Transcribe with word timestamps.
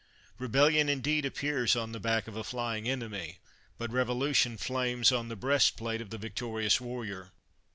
Rebellion 0.39 0.89
indeed 0.89 1.25
appears 1.25 1.75
on 1.75 1.91
the 1.91 1.99
back 1.99 2.27
of 2.27 2.35
a 2.35 2.43
flying 2.43 2.89
enemy; 2.89 3.37
but 3.77 3.91
revolution 3.91 4.57
flames 4.57 5.11
on 5.11 5.29
the 5.29 5.35
breast 5.35 5.77
plate 5.77 6.01
of 6.01 6.09
the 6.09 6.17
victorious 6.17 6.81
warrior. 6.81 7.29